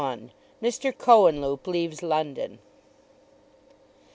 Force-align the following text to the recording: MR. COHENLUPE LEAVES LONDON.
MR. 0.63 0.97
COHENLUPE 0.97 1.67
LEAVES 1.67 2.01
LONDON. 2.01 2.57